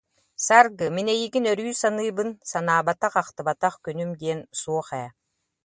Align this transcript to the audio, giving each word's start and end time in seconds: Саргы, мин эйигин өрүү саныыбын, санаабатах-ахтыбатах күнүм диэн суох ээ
Саргы, 0.43 0.87
мин 0.95 1.11
эйигин 1.13 1.49
өрүү 1.51 1.73
саныыбын, 1.81 2.29
санаабатах-ахтыбатах 2.51 3.73
күнүм 3.85 4.11
диэн 4.21 4.39
суох 4.61 4.87
ээ 5.03 5.09